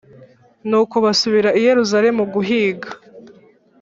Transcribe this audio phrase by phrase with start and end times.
[0.69, 2.89] Nuko basubira i Yerusalemu guhiga.